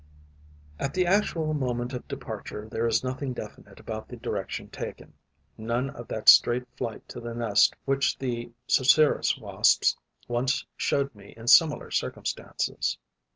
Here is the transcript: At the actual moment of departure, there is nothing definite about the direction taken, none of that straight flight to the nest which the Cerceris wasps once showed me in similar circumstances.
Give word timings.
At 0.79 0.95
the 0.95 1.05
actual 1.05 1.53
moment 1.53 1.93
of 1.93 2.07
departure, 2.07 2.67
there 2.67 2.87
is 2.87 3.03
nothing 3.03 3.33
definite 3.33 3.79
about 3.79 4.07
the 4.09 4.17
direction 4.17 4.67
taken, 4.69 5.13
none 5.59 5.91
of 5.91 6.07
that 6.07 6.27
straight 6.27 6.67
flight 6.75 7.07
to 7.09 7.19
the 7.19 7.35
nest 7.35 7.75
which 7.85 8.17
the 8.17 8.49
Cerceris 8.67 9.37
wasps 9.37 9.95
once 10.27 10.65
showed 10.75 11.13
me 11.13 11.35
in 11.37 11.47
similar 11.47 11.91
circumstances. 11.91 12.97